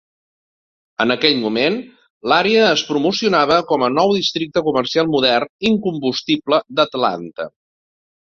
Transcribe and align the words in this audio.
En 1.03 1.13
aquell 1.15 1.35
moment, 1.41 1.75
l'àrea 2.33 2.63
es 2.69 2.83
promocionava 2.87 3.59
com 3.73 3.85
a 3.87 3.91
"nou 3.99 4.15
districte 4.19 4.65
comercial 4.69 5.13
modern 5.17 5.51
incombustible 5.73 6.63
d'Atlanta". 6.81 7.47